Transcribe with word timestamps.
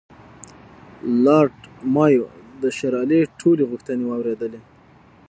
لارډ 1.25 1.57
مایو 1.93 2.25
د 2.61 2.63
شېر 2.77 2.93
علي 3.01 3.19
ټولې 3.39 3.63
غوښتنې 3.71 4.03
واورېدلې. 4.07 4.61